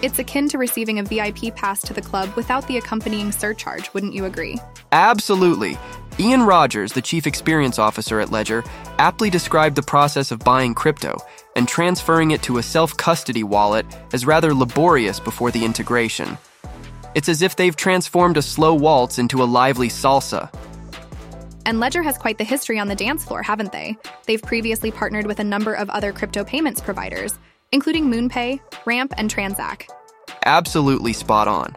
It's 0.00 0.18
akin 0.18 0.48
to 0.48 0.56
receiving 0.56 0.98
a 0.98 1.02
VIP 1.02 1.54
pass 1.54 1.82
to 1.82 1.92
the 1.92 2.00
club 2.00 2.34
without 2.34 2.66
the 2.66 2.78
accompanying 2.78 3.30
surcharge, 3.30 3.92
wouldn't 3.92 4.14
you 4.14 4.24
agree? 4.24 4.58
Absolutely. 4.92 5.76
Ian 6.18 6.44
Rogers, 6.44 6.94
the 6.94 7.02
chief 7.02 7.26
experience 7.26 7.78
officer 7.78 8.20
at 8.20 8.30
Ledger, 8.30 8.64
aptly 8.98 9.28
described 9.28 9.76
the 9.76 9.82
process 9.82 10.30
of 10.30 10.38
buying 10.38 10.72
crypto 10.72 11.18
and 11.56 11.68
transferring 11.68 12.30
it 12.30 12.42
to 12.44 12.56
a 12.56 12.62
self 12.62 12.96
custody 12.96 13.42
wallet 13.42 13.84
as 14.14 14.24
rather 14.24 14.54
laborious 14.54 15.20
before 15.20 15.50
the 15.50 15.66
integration. 15.66 16.38
It's 17.14 17.28
as 17.28 17.42
if 17.42 17.56
they've 17.56 17.74
transformed 17.74 18.36
a 18.36 18.42
slow 18.42 18.74
waltz 18.74 19.18
into 19.18 19.42
a 19.42 19.44
lively 19.44 19.88
salsa. 19.88 20.52
And 21.66 21.80
Ledger 21.80 22.02
has 22.02 22.16
quite 22.16 22.38
the 22.38 22.44
history 22.44 22.78
on 22.78 22.88
the 22.88 22.94
dance 22.94 23.24
floor, 23.24 23.42
haven't 23.42 23.72
they? 23.72 23.96
They've 24.26 24.42
previously 24.42 24.90
partnered 24.90 25.26
with 25.26 25.40
a 25.40 25.44
number 25.44 25.74
of 25.74 25.90
other 25.90 26.12
crypto 26.12 26.44
payments 26.44 26.80
providers, 26.80 27.38
including 27.72 28.06
MoonPay, 28.06 28.60
Ramp, 28.86 29.12
and 29.16 29.28
Transact. 29.30 29.90
Absolutely 30.46 31.12
spot 31.12 31.48
on. 31.48 31.76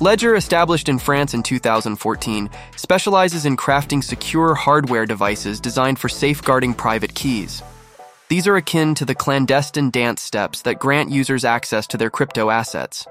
Ledger, 0.00 0.34
established 0.34 0.88
in 0.88 0.98
France 0.98 1.34
in 1.34 1.42
2014, 1.42 2.48
specializes 2.76 3.44
in 3.44 3.56
crafting 3.56 4.02
secure 4.02 4.54
hardware 4.54 5.04
devices 5.04 5.60
designed 5.60 5.98
for 5.98 6.08
safeguarding 6.08 6.72
private 6.72 7.14
keys. 7.14 7.62
These 8.28 8.46
are 8.46 8.56
akin 8.56 8.94
to 8.94 9.04
the 9.04 9.14
clandestine 9.14 9.90
dance 9.90 10.22
steps 10.22 10.62
that 10.62 10.78
grant 10.78 11.10
users 11.10 11.44
access 11.44 11.86
to 11.88 11.98
their 11.98 12.08
crypto 12.08 12.48
assets. 12.48 13.06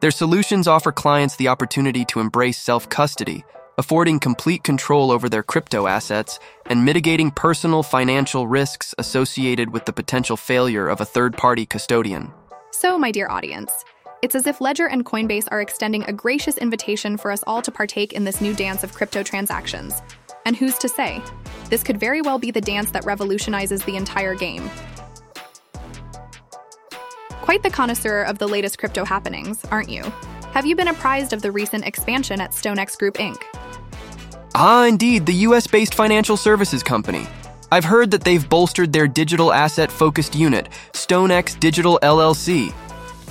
Their 0.00 0.10
solutions 0.10 0.66
offer 0.66 0.92
clients 0.92 1.36
the 1.36 1.48
opportunity 1.48 2.06
to 2.06 2.20
embrace 2.20 2.56
self 2.56 2.88
custody, 2.88 3.44
affording 3.76 4.18
complete 4.18 4.64
control 4.64 5.10
over 5.10 5.28
their 5.28 5.42
crypto 5.42 5.86
assets 5.86 6.38
and 6.66 6.86
mitigating 6.86 7.30
personal 7.30 7.82
financial 7.82 8.46
risks 8.46 8.94
associated 8.96 9.70
with 9.70 9.84
the 9.84 9.92
potential 9.92 10.38
failure 10.38 10.88
of 10.88 11.02
a 11.02 11.04
third 11.04 11.36
party 11.36 11.66
custodian. 11.66 12.32
So, 12.70 12.98
my 12.98 13.10
dear 13.10 13.28
audience, 13.28 13.70
it's 14.22 14.34
as 14.34 14.46
if 14.46 14.62
Ledger 14.62 14.86
and 14.86 15.04
Coinbase 15.04 15.48
are 15.50 15.60
extending 15.60 16.04
a 16.04 16.14
gracious 16.14 16.56
invitation 16.56 17.18
for 17.18 17.30
us 17.30 17.44
all 17.46 17.60
to 17.60 17.70
partake 17.70 18.14
in 18.14 18.24
this 18.24 18.40
new 18.40 18.54
dance 18.54 18.82
of 18.82 18.94
crypto 18.94 19.22
transactions. 19.22 20.00
And 20.46 20.56
who's 20.56 20.78
to 20.78 20.88
say? 20.88 21.22
This 21.68 21.82
could 21.82 22.00
very 22.00 22.22
well 22.22 22.38
be 22.38 22.50
the 22.50 22.60
dance 22.62 22.90
that 22.92 23.04
revolutionizes 23.04 23.84
the 23.84 23.96
entire 23.96 24.34
game. 24.34 24.70
Quite 27.42 27.62
the 27.62 27.70
connoisseur 27.70 28.22
of 28.22 28.38
the 28.38 28.46
latest 28.46 28.78
crypto 28.78 29.04
happenings, 29.04 29.64
aren't 29.66 29.88
you? 29.88 30.02
Have 30.52 30.66
you 30.66 30.76
been 30.76 30.88
apprised 30.88 31.32
of 31.32 31.42
the 31.42 31.50
recent 31.50 31.86
expansion 31.86 32.40
at 32.40 32.50
StoneX 32.50 32.98
Group 32.98 33.14
Inc.? 33.14 33.42
Ah, 34.54 34.84
indeed, 34.86 35.26
the 35.26 35.32
US 35.48 35.66
based 35.66 35.94
financial 35.94 36.36
services 36.36 36.82
company. 36.82 37.26
I've 37.72 37.84
heard 37.84 38.10
that 38.10 38.24
they've 38.24 38.46
bolstered 38.46 38.92
their 38.92 39.06
digital 39.06 39.52
asset 39.52 39.92
focused 39.92 40.34
unit, 40.34 40.68
StoneX 40.92 41.58
Digital 41.58 41.98
LLC. 42.02 42.74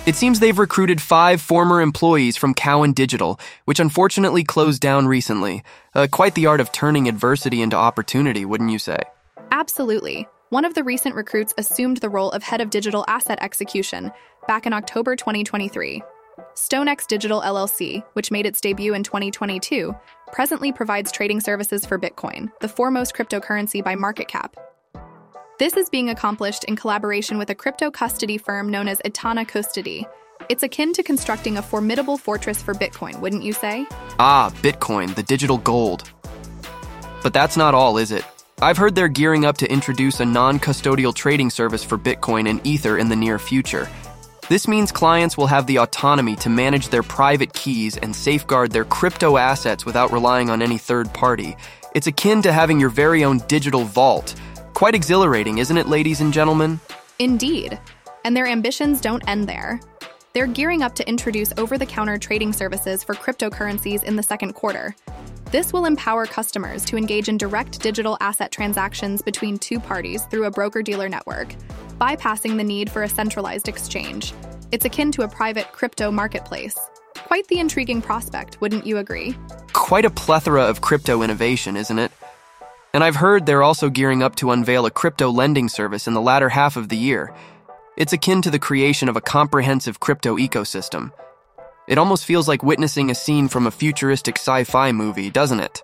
It 0.06 0.16
seems 0.16 0.40
they've 0.40 0.58
recruited 0.58 1.02
five 1.02 1.42
former 1.42 1.82
employees 1.82 2.38
from 2.38 2.54
Cowen 2.54 2.94
Digital, 2.94 3.40
which 3.66 3.80
unfortunately 3.80 4.44
closed 4.44 4.82
down 4.82 5.08
recently. 5.08 5.62
Uh, 5.94 6.08
quite 6.10 6.36
the 6.36 6.46
art 6.46 6.62
of 6.62 6.72
turning 6.72 7.08
adversity 7.08 7.62
into 7.62 7.76
opportunity, 7.76 8.46
wouldn't 8.46 8.72
you 8.72 8.80
say? 8.80 8.98
Absolutely. 9.52 10.26
One 10.50 10.66
of 10.66 10.74
the 10.74 10.84
recent 10.84 11.14
recruits 11.14 11.54
assumed 11.60 11.98
the 11.98 12.10
role 12.10 12.32
of 12.32 12.42
head 12.42 12.60
of 12.60 12.72
digital 12.72 13.06
asset 13.08 13.38
execution 13.40 14.12
back 14.48 14.66
in 14.66 14.74
October 14.74 15.16
2023. 15.16 16.02
StoneX 16.56 17.06
Digital 17.06 17.40
LLC, 17.42 18.04
which 18.14 18.32
made 18.32 18.48
its 18.48 18.60
debut 18.60 18.96
in 18.96 19.04
2022, 19.04 19.96
presently 20.32 20.72
provides 20.72 21.12
trading 21.12 21.40
services 21.40 21.86
for 21.86 22.00
Bitcoin, 22.00 22.52
the 22.62 22.68
foremost 22.68 23.14
cryptocurrency 23.14 23.84
by 23.84 23.94
market 23.94 24.28
cap. 24.28 24.56
This 25.60 25.78
is 25.78 25.88
being 25.88 26.10
accomplished 26.10 26.64
in 26.64 26.76
collaboration 26.76 27.38
with 27.38 27.52
a 27.52 27.56
crypto 27.56 27.92
custody 27.92 28.40
firm 28.40 28.70
known 28.70 28.88
as 28.88 29.00
Etana 29.06 29.46
Custody. 29.46 30.08
It's 30.50 30.64
akin 30.64 30.94
to 30.94 31.04
constructing 31.04 31.58
a 31.58 31.62
formidable 31.62 32.18
fortress 32.18 32.60
for 32.60 32.74
Bitcoin, 32.74 33.20
wouldn't 33.20 33.44
you 33.44 33.54
say? 33.54 33.86
Ah, 34.18 34.52
Bitcoin, 34.64 35.14
the 35.14 35.22
digital 35.22 35.60
gold. 35.60 36.10
But 37.22 37.34
that's 37.34 37.56
not 37.56 37.76
all, 37.76 38.00
is 38.00 38.12
it? 38.12 38.24
I've 38.62 38.78
heard 38.78 38.96
they're 38.96 39.08
gearing 39.08 39.46
up 39.46 39.58
to 39.58 39.72
introduce 39.72 40.20
a 40.20 40.26
non 40.26 40.60
custodial 40.60 41.14
trading 41.14 41.50
service 41.50 41.84
for 41.84 41.98
Bitcoin 41.98 42.50
and 42.50 42.66
Ether 42.66 42.98
in 42.98 43.10
the 43.10 43.16
near 43.16 43.40
future. 43.40 43.88
This 44.50 44.68
means 44.68 44.92
clients 44.92 45.38
will 45.38 45.48
have 45.48 45.68
the 45.68 45.78
autonomy 45.78 46.36
to 46.38 46.50
manage 46.50 46.90
their 46.90 47.04
private 47.04 47.54
keys 47.54 47.98
and 47.98 48.16
safeguard 48.16 48.72
their 48.72 48.86
crypto 48.86 49.38
assets 49.38 49.86
without 49.86 50.12
relying 50.12 50.50
on 50.50 50.62
any 50.62 50.78
third 50.78 51.14
party. 51.14 51.56
It's 51.94 52.08
akin 52.08 52.42
to 52.42 52.52
having 52.52 52.80
your 52.80 52.90
very 52.90 53.24
own 53.24 53.40
digital 53.48 53.84
vault 53.84 54.36
Quite 54.80 54.96
exhilarating, 54.96 55.58
isn't 55.58 55.78
it, 55.78 55.90
ladies 55.90 56.22
and 56.22 56.32
gentlemen? 56.32 56.80
Indeed. 57.20 57.78
And 58.24 58.34
their 58.34 58.48
ambitions 58.48 59.02
don't 59.02 59.22
end 59.28 59.50
there. 59.50 59.82
They're 60.32 60.48
gearing 60.48 60.84
up 60.84 60.96
to 60.96 61.06
introduce 61.06 61.52
over 61.58 61.78
the 61.78 61.86
counter 61.86 62.18
trading 62.18 62.54
services 62.54 63.04
for 63.04 63.14
cryptocurrencies 63.14 64.06
in 64.06 64.16
the 64.16 64.24
second 64.24 64.54
quarter. 64.54 64.96
This 65.52 65.74
will 65.74 65.86
empower 65.86 66.28
customers 66.28 66.86
to 66.86 66.96
engage 66.96 67.28
in 67.28 67.36
direct 67.36 67.82
digital 67.82 68.18
asset 68.22 68.52
transactions 68.52 69.24
between 69.24 69.58
two 69.58 69.80
parties 69.80 70.24
through 70.26 70.44
a 70.44 70.52
broker 70.52 70.84
dealer 70.84 71.10
network, 71.10 71.56
bypassing 72.00 72.56
the 72.56 72.64
need 72.64 72.88
for 72.88 73.02
a 73.02 73.10
centralized 73.10 73.68
exchange. 73.68 74.32
It's 74.72 74.86
akin 74.86 75.12
to 75.14 75.24
a 75.24 75.28
private 75.28 75.72
crypto 75.72 76.12
marketplace. 76.12 76.78
Quite 77.16 77.48
the 77.48 77.60
intriguing 77.60 78.00
prospect, 78.00 78.62
wouldn't 78.62 78.86
you 78.86 79.00
agree? 79.00 79.36
Quite 79.74 80.06
a 80.06 80.12
plethora 80.12 80.66
of 80.66 80.82
crypto 80.82 81.24
innovation, 81.24 81.76
isn't 81.76 81.98
it? 81.98 82.12
And 82.94 83.04
I've 83.04 83.16
heard 83.16 83.48
they're 83.48 83.64
also 83.64 83.90
gearing 83.90 84.22
up 84.22 84.36
to 84.36 84.52
unveil 84.52 84.86
a 84.86 84.92
crypto 84.92 85.32
lending 85.32 85.68
service 85.68 86.08
in 86.08 86.14
the 86.14 86.22
latter 86.22 86.50
half 86.50 86.78
of 86.78 86.90
the 86.90 86.98
year. 86.98 87.34
It's 87.98 88.14
akin 88.14 88.44
to 88.44 88.52
the 88.52 88.60
creation 88.60 89.10
of 89.10 89.18
a 89.18 89.22
comprehensive 89.22 90.00
crypto 90.00 90.38
ecosystem. 90.38 91.12
It 91.90 91.98
almost 91.98 92.26
feels 92.26 92.48
like 92.48 92.62
witnessing 92.62 93.10
a 93.10 93.16
scene 93.16 93.48
from 93.48 93.66
a 93.66 93.72
futuristic 93.72 94.38
sci 94.38 94.64
fi 94.66 94.92
movie, 94.92 95.32
doesn't 95.32 95.60
it? 95.60 95.82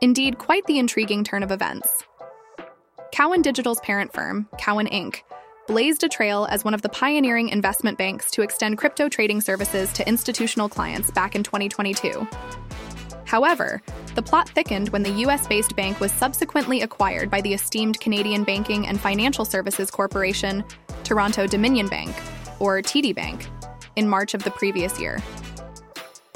Indeed, 0.00 0.38
quite 0.38 0.64
the 0.66 0.78
intriguing 0.78 1.24
turn 1.24 1.42
of 1.42 1.50
events. 1.50 2.04
Cowen 3.10 3.42
Digital's 3.42 3.80
parent 3.80 4.12
firm, 4.12 4.48
Cowen 4.58 4.86
Inc., 4.86 5.22
blazed 5.66 6.04
a 6.04 6.08
trail 6.08 6.46
as 6.48 6.64
one 6.64 6.72
of 6.72 6.82
the 6.82 6.88
pioneering 6.88 7.48
investment 7.48 7.98
banks 7.98 8.30
to 8.30 8.42
extend 8.42 8.78
crypto 8.78 9.08
trading 9.08 9.40
services 9.40 9.92
to 9.94 10.08
institutional 10.08 10.68
clients 10.68 11.10
back 11.10 11.34
in 11.34 11.42
2022. 11.42 12.28
However, 13.24 13.82
the 14.14 14.22
plot 14.22 14.48
thickened 14.48 14.90
when 14.90 15.02
the 15.02 15.26
US 15.26 15.48
based 15.48 15.74
bank 15.74 15.98
was 15.98 16.12
subsequently 16.12 16.82
acquired 16.82 17.28
by 17.28 17.40
the 17.40 17.54
esteemed 17.54 17.98
Canadian 17.98 18.44
Banking 18.44 18.86
and 18.86 19.00
Financial 19.00 19.44
Services 19.44 19.90
Corporation, 19.90 20.62
Toronto 21.02 21.48
Dominion 21.48 21.88
Bank, 21.88 22.14
or 22.60 22.80
TD 22.82 23.12
Bank, 23.16 23.48
in 23.96 24.08
March 24.08 24.34
of 24.34 24.44
the 24.44 24.50
previous 24.52 25.00
year. 25.00 25.20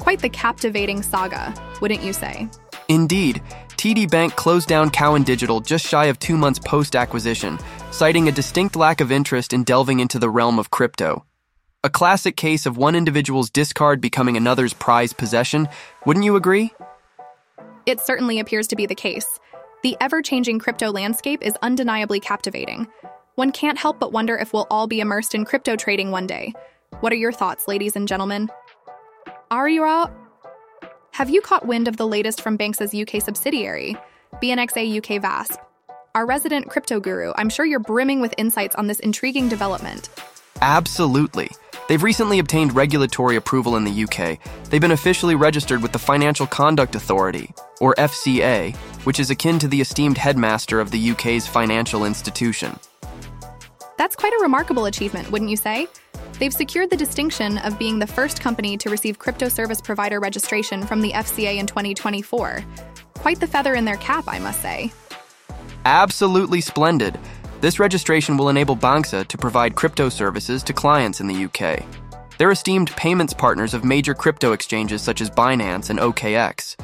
Quite 0.05 0.21
the 0.21 0.29
captivating 0.29 1.01
saga, 1.01 1.51
wouldn't 1.81 2.03
you 2.03 2.13
say? 2.13 2.47
Indeed. 2.89 3.41
TD 3.69 4.07
Bank 4.07 4.35
closed 4.35 4.67
down 4.67 4.91
Cowen 4.91 5.23
Digital 5.23 5.59
just 5.59 5.83
shy 5.83 6.05
of 6.05 6.19
two 6.19 6.37
months 6.37 6.59
post 6.59 6.95
acquisition, 6.95 7.57
citing 7.89 8.27
a 8.27 8.31
distinct 8.31 8.75
lack 8.75 9.01
of 9.01 9.11
interest 9.11 9.51
in 9.51 9.63
delving 9.63 10.01
into 10.01 10.19
the 10.19 10.29
realm 10.29 10.59
of 10.59 10.69
crypto. 10.69 11.25
A 11.83 11.89
classic 11.89 12.37
case 12.37 12.67
of 12.67 12.77
one 12.77 12.93
individual's 12.93 13.49
discard 13.49 13.99
becoming 13.99 14.37
another's 14.37 14.75
prized 14.75 15.17
possession, 15.17 15.67
wouldn't 16.05 16.23
you 16.23 16.35
agree? 16.35 16.71
It 17.87 17.99
certainly 17.99 18.39
appears 18.39 18.67
to 18.67 18.75
be 18.75 18.85
the 18.85 18.93
case. 18.93 19.39
The 19.81 19.97
ever 19.99 20.21
changing 20.21 20.59
crypto 20.59 20.91
landscape 20.91 21.41
is 21.41 21.57
undeniably 21.63 22.19
captivating. 22.19 22.85
One 23.33 23.51
can't 23.51 23.79
help 23.79 23.99
but 23.99 24.11
wonder 24.11 24.37
if 24.37 24.53
we'll 24.53 24.67
all 24.69 24.85
be 24.85 24.99
immersed 24.99 25.33
in 25.33 25.45
crypto 25.45 25.75
trading 25.75 26.11
one 26.11 26.27
day. 26.27 26.53
What 26.99 27.11
are 27.11 27.15
your 27.15 27.31
thoughts, 27.31 27.67
ladies 27.67 27.95
and 27.95 28.07
gentlemen? 28.07 28.51
Ariura, 29.51 30.11
have 31.11 31.29
you 31.29 31.39
caught 31.39 31.67
wind 31.67 31.87
of 31.87 31.97
the 31.97 32.07
latest 32.07 32.41
from 32.41 32.57
Banxa's 32.57 32.95
UK 32.95 33.21
subsidiary, 33.21 33.95
BNXA 34.41 34.97
UK 34.97 35.21
VASP? 35.21 35.59
Our 36.15 36.25
resident 36.25 36.67
crypto 36.69 36.99
guru, 36.99 37.31
I'm 37.35 37.49
sure 37.49 37.63
you're 37.63 37.79
brimming 37.79 38.21
with 38.21 38.33
insights 38.39 38.75
on 38.75 38.87
this 38.87 38.99
intriguing 39.01 39.47
development. 39.47 40.09
Absolutely. 40.61 41.51
They've 41.87 42.01
recently 42.01 42.39
obtained 42.39 42.73
regulatory 42.73 43.35
approval 43.35 43.75
in 43.75 43.83
the 43.83 44.03
UK. 44.05 44.39
They've 44.69 44.81
been 44.81 44.91
officially 44.91 45.35
registered 45.35 45.83
with 45.83 45.91
the 45.91 45.99
Financial 45.99 46.47
Conduct 46.47 46.95
Authority, 46.95 47.53
or 47.79 47.93
FCA, 47.95 48.75
which 49.03 49.19
is 49.19 49.29
akin 49.29 49.59
to 49.59 49.67
the 49.67 49.81
esteemed 49.81 50.17
headmaster 50.17 50.79
of 50.79 50.89
the 50.89 51.11
UK's 51.11 51.45
financial 51.45 52.03
institution. 52.03 52.79
That's 53.97 54.15
quite 54.15 54.33
a 54.33 54.41
remarkable 54.41 54.85
achievement, 54.85 55.31
wouldn't 55.31 55.49
you 55.49 55.57
say? 55.57 55.87
They've 56.39 56.53
secured 56.53 56.89
the 56.89 56.97
distinction 56.97 57.57
of 57.59 57.79
being 57.79 57.99
the 57.99 58.07
first 58.07 58.41
company 58.41 58.77
to 58.77 58.89
receive 58.89 59.19
crypto 59.19 59.47
service 59.47 59.79
provider 59.79 60.19
registration 60.19 60.85
from 60.85 61.01
the 61.01 61.11
FCA 61.11 61.57
in 61.57 61.65
2024. 61.65 62.63
Quite 63.15 63.39
the 63.39 63.47
feather 63.47 63.73
in 63.75 63.85
their 63.85 63.95
cap, 63.97 64.25
I 64.27 64.39
must 64.39 64.61
say. 64.61 64.91
Absolutely 65.85 66.61
splendid. 66.61 67.17
This 67.61 67.79
registration 67.79 68.35
will 68.35 68.49
enable 68.49 68.75
Banxa 68.75 69.25
to 69.27 69.37
provide 69.37 69.75
crypto 69.75 70.09
services 70.09 70.61
to 70.63 70.73
clients 70.73 71.21
in 71.21 71.27
the 71.27 71.45
UK. 71.45 71.85
They're 72.37 72.51
esteemed 72.51 72.91
payments 72.91 73.33
partners 73.33 73.73
of 73.73 73.85
major 73.85 74.13
crypto 74.13 74.51
exchanges 74.51 75.01
such 75.01 75.21
as 75.21 75.29
Binance 75.29 75.89
and 75.89 75.99
OKX. 75.99 76.75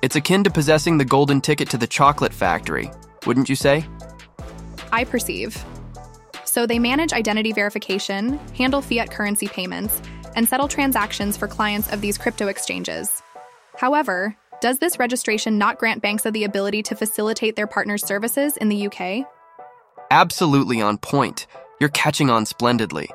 It's 0.00 0.16
akin 0.16 0.44
to 0.44 0.50
possessing 0.50 0.96
the 0.96 1.04
golden 1.04 1.42
ticket 1.42 1.68
to 1.70 1.76
the 1.76 1.86
chocolate 1.86 2.32
factory, 2.32 2.90
wouldn't 3.26 3.50
you 3.50 3.54
say? 3.54 3.84
I 4.92 5.04
perceive. 5.04 5.62
So 6.58 6.66
they 6.66 6.80
manage 6.80 7.12
identity 7.12 7.52
verification, 7.52 8.36
handle 8.52 8.82
fiat 8.82 9.12
currency 9.12 9.46
payments, 9.46 10.02
and 10.34 10.48
settle 10.48 10.66
transactions 10.66 11.36
for 11.36 11.46
clients 11.46 11.88
of 11.92 12.00
these 12.00 12.18
crypto 12.18 12.48
exchanges. 12.48 13.22
However, 13.76 14.36
does 14.60 14.80
this 14.80 14.98
registration 14.98 15.56
not 15.56 15.78
grant 15.78 16.02
Banxa 16.02 16.32
the 16.32 16.42
ability 16.42 16.82
to 16.82 16.96
facilitate 16.96 17.54
their 17.54 17.68
partners' 17.68 18.04
services 18.04 18.56
in 18.56 18.70
the 18.70 18.88
UK? 18.88 19.24
absolutely 20.10 20.80
on 20.80 20.98
point. 20.98 21.46
You're 21.78 21.90
catching 21.90 22.28
on 22.28 22.44
splendidly. 22.44 23.08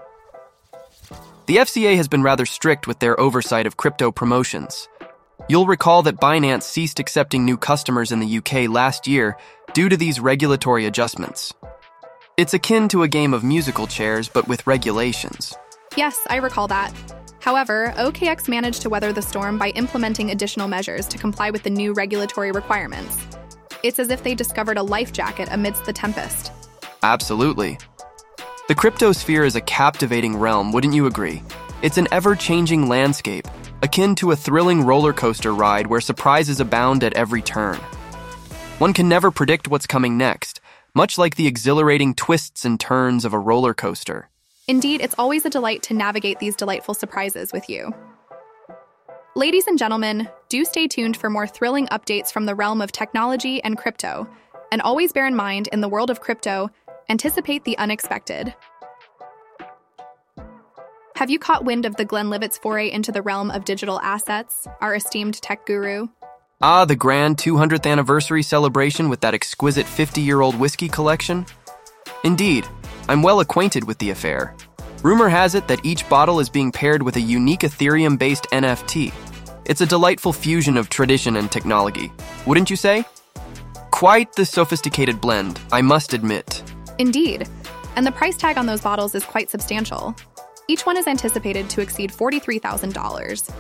The 1.48 1.58
FCA 1.58 1.98
has 1.98 2.08
been 2.08 2.24
rather 2.24 2.46
strict 2.46 2.88
with 2.88 3.00
their 3.00 3.20
oversight 3.20 3.68
of 3.68 3.76
crypto 3.76 4.10
promotions. 4.10 4.88
You'll 5.50 5.66
recall 5.66 6.02
that 6.04 6.22
Binance 6.22 6.64
ceased 6.64 6.98
accepting 6.98 7.44
new 7.44 7.58
customers 7.58 8.14
in 8.14 8.22
the 8.22 8.38
UK 8.38 8.70
last 8.70 9.06
year 9.06 9.36
due 9.74 9.90
to 9.90 9.98
these 9.98 10.22
regulatory 10.22 10.86
adjustments. 10.86 11.54
It's 12.36 12.56
akin 12.56 12.88
to 12.88 13.04
a 13.04 13.08
game 13.08 13.32
of 13.32 13.44
musical 13.44 13.86
chairs, 13.86 14.28
but 14.28 14.48
with 14.48 14.66
regulations. 14.66 15.54
Yes, 15.96 16.18
I 16.28 16.38
recall 16.38 16.68
that. 16.68 16.92
However, 17.40 17.94
OKX 17.96 18.50
managed 18.50 18.82
to 18.82 18.90
weather 18.90 19.14
the 19.14 19.22
storm 19.22 19.60
by 19.60 19.70
implementing 19.70 20.32
additional 20.32 20.68
measures 20.68 21.06
to 21.10 21.20
comply 21.20 21.52
with 21.52 21.62
the 21.62 21.70
new 21.70 21.94
regulatory 21.94 22.52
requirements. 22.52 23.24
It's 23.84 24.00
as 24.00 24.10
if 24.10 24.24
they 24.24 24.34
discovered 24.34 24.78
a 24.78 24.82
life 24.82 25.14
jacket 25.14 25.48
amidst 25.52 25.86
the 25.86 25.94
tempest. 25.94 26.52
Absolutely. 27.04 27.78
The 28.68 28.74
cryptosphere 28.74 29.46
is 29.46 29.56
a 29.56 29.62
captivating 29.62 30.36
realm, 30.36 30.72
wouldn't 30.72 30.96
you 30.96 31.06
agree? 31.06 31.44
It's 31.84 32.00
an 32.00 32.08
ever 32.12 32.36
changing 32.36 32.90
landscape, 32.90 33.48
akin 33.84 34.16
to 34.16 34.32
a 34.32 34.36
thrilling 34.36 34.82
roller 34.82 35.14
coaster 35.14 35.54
ride 35.54 35.86
where 35.86 36.02
surprises 36.02 36.60
abound 36.60 37.04
at 37.04 37.14
every 37.14 37.44
turn. 37.44 37.78
One 38.80 38.94
can 38.94 39.08
never 39.08 39.30
predict 39.30 39.68
what's 39.68 39.86
coming 39.86 40.18
next, 40.18 40.53
much 40.94 41.18
like 41.18 41.36
the 41.36 41.48
exhilarating 41.48 42.14
twists 42.14 42.66
and 42.66 42.80
turns 42.80 43.26
of 43.26 43.34
a 43.34 43.40
roller 43.40 43.74
coaster. 43.74 44.30
Indeed, 44.68 45.02
it's 45.02 45.16
always 45.18 45.46
a 45.46 45.50
delight 45.50 45.84
to 45.84 45.94
navigate 45.94 46.40
these 46.40 46.56
delightful 46.56 46.94
surprises 46.94 47.52
with 47.52 47.70
you. 47.70 47.94
Ladies 49.36 49.68
and 49.68 49.80
gentlemen, 49.80 50.30
do 50.48 50.64
stay 50.64 50.88
tuned 50.88 51.18
for 51.18 51.30
more 51.30 51.48
thrilling 51.48 51.88
updates 51.88 52.32
from 52.32 52.46
the 52.46 52.56
realm 52.56 52.82
of 52.82 52.92
technology 52.92 53.64
and 53.64 53.78
crypto. 53.78 54.30
And 54.72 54.82
always 54.82 55.12
bear 55.12 55.26
in 55.26 55.36
mind, 55.36 55.70
in 55.72 55.82
the 55.82 55.90
world 55.90 56.10
of 56.10 56.22
crypto, 56.22 56.70
anticipate 57.10 57.64
the 57.64 57.78
unexpected. 57.78 58.54
Have 61.16 61.30
you 61.30 61.40
caught 61.40 61.66
wind 61.66 61.86
of 61.86 61.96
the 61.96 62.06
Glenlivet's 62.06 62.58
foray 62.58 62.92
into 62.92 63.12
the 63.12 63.22
realm 63.22 63.50
of 63.50 63.66
digital 63.66 64.00
assets, 64.02 64.68
our 64.82 64.96
esteemed 64.96 65.42
tech 65.42 65.66
guru? 65.66 66.08
Ah, 66.66 66.86
the 66.86 66.96
grand 66.96 67.36
200th 67.36 67.92
anniversary 67.92 68.42
celebration 68.42 69.10
with 69.10 69.20
that 69.20 69.34
exquisite 69.34 69.86
50 69.86 70.22
year 70.22 70.40
old 70.40 70.58
whiskey 70.58 70.88
collection? 70.88 71.46
Indeed, 72.24 72.66
I'm 73.10 73.22
well 73.22 73.42
acquainted 73.42 73.84
with 73.84 73.98
the 73.98 74.12
affair. 74.12 74.56
Rumor 75.04 75.28
has 75.28 75.56
it 75.56 75.68
that 75.68 75.86
each 75.86 76.08
bottle 76.08 76.40
is 76.40 76.48
being 76.48 76.72
paired 76.72 77.04
with 77.04 77.18
a 77.18 77.20
unique 77.20 77.64
Ethereum 77.68 78.18
based 78.18 78.46
NFT. 78.54 79.12
It's 79.66 79.82
a 79.82 79.86
delightful 79.86 80.32
fusion 80.32 80.78
of 80.78 80.88
tradition 80.88 81.36
and 81.36 81.52
technology, 81.52 82.10
wouldn't 82.48 82.70
you 82.70 82.78
say? 82.78 83.04
Quite 83.92 84.32
the 84.32 84.46
sophisticated 84.46 85.20
blend, 85.20 85.60
I 85.74 85.82
must 85.82 86.14
admit. 86.14 86.64
Indeed, 86.98 87.46
and 87.98 88.08
the 88.08 88.12
price 88.14 88.38
tag 88.38 88.58
on 88.58 88.68
those 88.68 88.80
bottles 88.80 89.16
is 89.16 89.26
quite 89.26 89.50
substantial. 89.50 90.16
Each 90.70 90.86
one 90.86 90.96
is 90.96 91.08
anticipated 91.08 91.70
to 91.72 91.82
exceed 91.82 92.14
$43,000. 92.14 93.52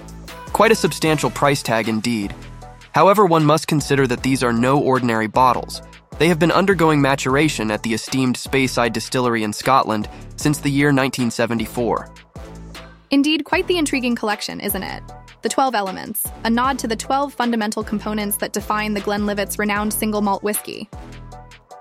Quite 0.53 0.71
a 0.71 0.75
substantial 0.75 1.31
price 1.31 1.61
tag 1.61 1.89
indeed. 1.89 2.33
However, 2.93 3.25
one 3.25 3.43
must 3.43 3.67
consider 3.67 4.05
that 4.07 4.23
these 4.23 4.43
are 4.43 4.53
no 4.53 4.79
ordinary 4.79 5.27
bottles. 5.27 5.81
They 6.19 6.27
have 6.27 6.37
been 6.37 6.51
undergoing 6.51 7.01
maturation 7.01 7.71
at 7.71 7.81
the 7.81 7.93
esteemed 7.93 8.35
Speyside 8.35 8.93
Distillery 8.93 9.43
in 9.43 9.51
Scotland 9.51 10.07
since 10.35 10.59
the 10.59 10.69
year 10.69 10.87
1974. 10.87 12.13
Indeed, 13.09 13.45
quite 13.45 13.67
the 13.67 13.77
intriguing 13.77 14.15
collection, 14.15 14.59
isn't 14.59 14.83
it? 14.83 15.03
The 15.41 15.49
12 15.49 15.75
Elements, 15.75 16.23
a 16.45 16.49
nod 16.49 16.79
to 16.79 16.87
the 16.87 16.95
12 16.95 17.33
fundamental 17.33 17.83
components 17.83 18.37
that 18.37 18.53
define 18.53 18.93
the 18.93 19.01
Glenlivet's 19.01 19.59
renowned 19.59 19.93
single 19.93 20.21
malt 20.21 20.43
whiskey. 20.43 20.87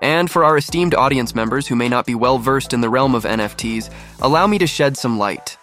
And 0.01 0.29
for 0.29 0.43
our 0.43 0.57
esteemed 0.57 0.95
audience 0.95 1.33
members 1.33 1.67
who 1.67 1.75
may 1.75 1.87
not 1.89 2.05
be 2.05 2.15
well 2.15 2.39
versed 2.39 2.73
in 2.73 2.81
the 2.81 2.89
realm 2.89 3.15
of 3.15 3.23
NFTs, 3.23 3.89
allow 4.21 4.47
me 4.47 4.57
to 4.57 4.67
shed 4.67 4.97
some 4.97 5.17
light. 5.17 5.57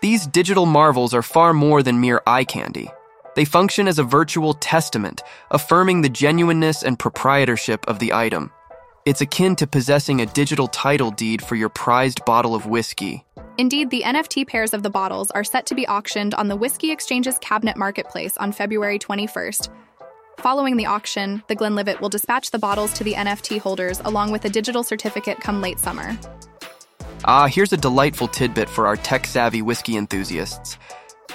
These 0.00 0.26
digital 0.26 0.66
marvels 0.66 1.14
are 1.14 1.22
far 1.22 1.52
more 1.52 1.82
than 1.82 2.00
mere 2.00 2.22
eye 2.26 2.44
candy. 2.44 2.90
They 3.34 3.44
function 3.44 3.88
as 3.88 3.98
a 3.98 4.04
virtual 4.04 4.54
testament, 4.54 5.22
affirming 5.50 6.02
the 6.02 6.08
genuineness 6.08 6.82
and 6.82 6.98
proprietorship 6.98 7.86
of 7.88 7.98
the 7.98 8.12
item. 8.12 8.50
It's 9.04 9.20
akin 9.20 9.56
to 9.56 9.66
possessing 9.66 10.20
a 10.20 10.26
digital 10.26 10.68
title 10.68 11.10
deed 11.10 11.42
for 11.42 11.56
your 11.56 11.68
prized 11.68 12.24
bottle 12.24 12.54
of 12.54 12.66
whiskey. 12.66 13.24
Indeed, 13.58 13.90
the 13.90 14.02
NFT 14.02 14.46
pairs 14.46 14.72
of 14.72 14.82
the 14.82 14.90
bottles 14.90 15.30
are 15.32 15.44
set 15.44 15.66
to 15.66 15.74
be 15.74 15.86
auctioned 15.88 16.34
on 16.34 16.48
the 16.48 16.56
Whisky 16.56 16.90
Exchange's 16.90 17.38
Cabinet 17.38 17.76
Marketplace 17.76 18.36
on 18.36 18.52
February 18.52 18.98
21st, 18.98 19.68
Following 20.42 20.76
the 20.76 20.86
auction, 20.86 21.40
the 21.46 21.54
Glenlivet 21.54 22.00
will 22.00 22.08
dispatch 22.08 22.50
the 22.50 22.58
bottles 22.58 22.92
to 22.94 23.04
the 23.04 23.14
NFT 23.14 23.60
holders 23.60 24.00
along 24.04 24.32
with 24.32 24.44
a 24.44 24.48
digital 24.48 24.82
certificate 24.82 25.40
come 25.40 25.60
late 25.60 25.78
summer. 25.78 26.18
Ah, 27.24 27.46
here's 27.46 27.72
a 27.72 27.76
delightful 27.76 28.26
tidbit 28.26 28.68
for 28.68 28.88
our 28.88 28.96
tech 28.96 29.26
savvy 29.26 29.62
whiskey 29.62 29.96
enthusiasts. 29.96 30.78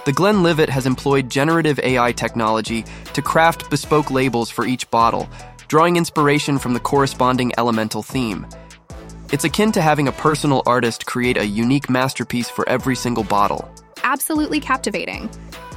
The 0.08 0.14
Glenlivet 0.14 0.70
has 0.70 0.86
employed 0.86 1.30
generative 1.30 1.82
AI 1.84 2.14
technology 2.14 2.86
to 3.12 3.22
craft 3.22 3.70
bespoke 3.70 4.10
labels 4.10 4.50
for 4.50 4.66
each 4.66 4.90
bottle, 4.90 5.28
drawing 5.68 5.98
inspiration 5.98 6.60
from 6.60 6.74
the 6.74 6.80
corresponding 6.80 7.52
elemental 7.58 8.02
theme. 8.02 8.48
It's 9.34 9.44
akin 9.44 9.74
to 9.74 9.82
having 9.82 10.08
a 10.08 10.14
personal 10.14 10.64
artist 10.66 11.08
create 11.08 11.36
a 11.36 11.46
unique 11.46 11.90
masterpiece 11.90 12.50
for 12.50 12.64
every 12.70 12.96
single 12.96 13.26
bottle. 13.26 13.70
Absolutely 14.04 14.62
captivating. 14.62 15.30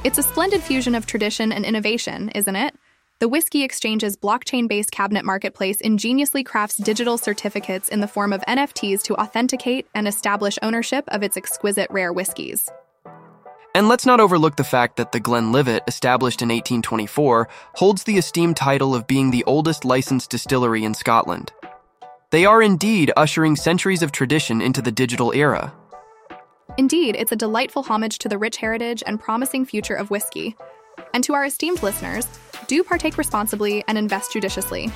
It's 0.05 0.17
a 0.17 0.23
splendid 0.23 0.63
fusion 0.63 0.95
of 0.95 1.05
tradition 1.05 1.51
and 1.51 1.65
innovation, 1.65 2.29
isn't 2.29 2.55
it? 2.55 2.73
The 3.19 3.27
Whisky 3.27 3.63
Exchange's 3.63 4.15
blockchain 4.15 4.69
based 4.69 4.91
cabinet 4.91 5.25
marketplace 5.25 5.81
ingeniously 5.81 6.45
crafts 6.45 6.77
digital 6.77 7.17
certificates 7.17 7.89
in 7.89 7.99
the 7.99 8.07
form 8.07 8.31
of 8.31 8.39
NFTs 8.47 9.01
to 9.03 9.15
authenticate 9.15 9.87
and 9.93 10.07
establish 10.07 10.57
ownership 10.61 11.03
of 11.09 11.21
its 11.21 11.35
exquisite 11.35 11.91
rare 11.91 12.13
whiskies. 12.13 12.69
And 13.73 13.87
let's 13.87 14.05
not 14.05 14.19
overlook 14.19 14.57
the 14.57 14.65
fact 14.65 14.97
that 14.97 15.13
the 15.13 15.19
Glenlivet, 15.19 15.83
established 15.87 16.41
in 16.41 16.49
1824, 16.49 17.47
holds 17.75 18.03
the 18.03 18.17
esteemed 18.17 18.57
title 18.57 18.93
of 18.93 19.07
being 19.07 19.31
the 19.31 19.45
oldest 19.45 19.85
licensed 19.85 20.29
distillery 20.29 20.83
in 20.83 20.93
Scotland. 20.93 21.53
They 22.31 22.45
are 22.45 22.61
indeed 22.61 23.13
ushering 23.15 23.55
centuries 23.55 24.03
of 24.03 24.11
tradition 24.11 24.61
into 24.61 24.81
the 24.81 24.91
digital 24.91 25.31
era. 25.33 25.73
Indeed, 26.77 27.15
it's 27.17 27.31
a 27.31 27.35
delightful 27.35 27.83
homage 27.83 28.17
to 28.19 28.29
the 28.29 28.37
rich 28.37 28.57
heritage 28.57 29.03
and 29.05 29.19
promising 29.19 29.65
future 29.65 29.95
of 29.95 30.11
whiskey. 30.11 30.55
And 31.13 31.23
to 31.23 31.33
our 31.33 31.45
esteemed 31.45 31.81
listeners, 31.81 32.27
do 32.67 32.83
partake 32.83 33.17
responsibly 33.17 33.83
and 33.87 33.97
invest 33.97 34.33
judiciously. 34.33 34.89